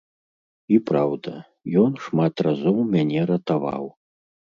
І 0.77 0.77
праўда, 0.89 1.33
ён 1.83 1.91
шмат 2.05 2.35
разоў 2.47 2.77
мяне 2.95 3.21
ратаваў. 3.33 3.85